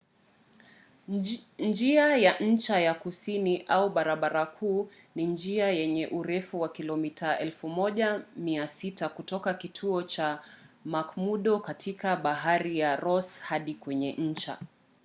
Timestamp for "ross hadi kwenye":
12.95-14.13